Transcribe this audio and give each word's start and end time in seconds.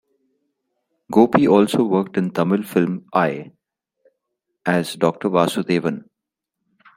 Gopi 1.11 1.47
also 1.47 1.83
worked 1.83 2.17
in 2.17 2.31
Tamil 2.31 2.63
film 2.63 3.05
"I" 3.13 3.51
as 4.65 4.95
Dr. 4.95 5.29
Vasudevan. 5.29 6.05